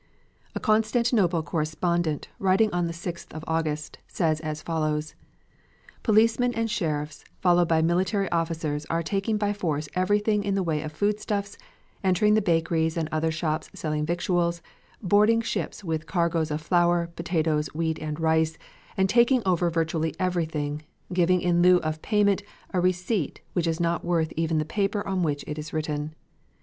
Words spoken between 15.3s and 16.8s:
ships with cargoes of